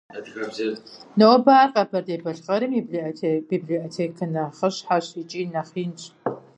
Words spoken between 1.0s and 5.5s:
Нобэ ар Къэбэрдей-Балъкъэрым и библиотекэ нэхъыщхьэщ икӏи